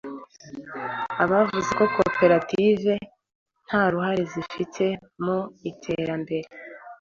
Abavuze 1.23 1.69
ko 1.79 1.83
koperative 1.97 2.93
nta 3.67 3.83
ruhare 3.91 4.23
zifite 4.33 4.85
mu 5.23 5.39
iterambere 5.69 6.47